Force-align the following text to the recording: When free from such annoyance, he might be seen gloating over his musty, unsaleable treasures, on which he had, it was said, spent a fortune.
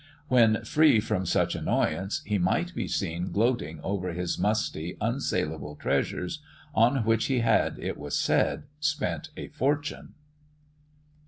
When 0.29 0.63
free 0.63 0.99
from 0.99 1.27
such 1.27 1.53
annoyance, 1.53 2.23
he 2.25 2.39
might 2.39 2.73
be 2.73 2.87
seen 2.87 3.31
gloating 3.31 3.79
over 3.83 4.13
his 4.13 4.39
musty, 4.39 4.97
unsaleable 4.99 5.75
treasures, 5.79 6.39
on 6.73 7.05
which 7.05 7.25
he 7.25 7.41
had, 7.41 7.77
it 7.77 7.99
was 7.99 8.17
said, 8.17 8.63
spent 8.79 9.29
a 9.37 9.49
fortune. 9.49 10.15